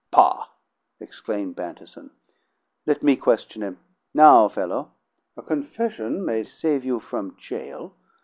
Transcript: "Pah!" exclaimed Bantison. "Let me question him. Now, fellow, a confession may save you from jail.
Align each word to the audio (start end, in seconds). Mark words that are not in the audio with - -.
"Pah!" 0.09 0.47
exclaimed 0.99 1.55
Bantison. 1.55 2.09
"Let 2.87 3.03
me 3.03 3.15
question 3.15 3.61
him. 3.61 3.77
Now, 4.15 4.47
fellow, 4.47 4.93
a 5.37 5.43
confession 5.43 6.25
may 6.25 6.41
save 6.41 6.83
you 6.83 6.99
from 6.99 7.35
jail. 7.37 7.93